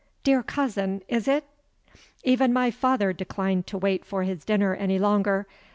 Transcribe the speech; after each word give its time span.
Dear 0.23 0.41
cousin, 0.41 1.03
is 1.07 1.27
it" 1.27 1.43
Even 2.23 2.51
my 2.51 2.71
father 2.71 3.13
declined 3.13 3.67
to 3.67 3.77
wait 3.77 4.03
for 4.03 4.23
his 4.23 4.43
dinner 4.43 4.73
any 4.73 4.97
longer. 4.97 5.45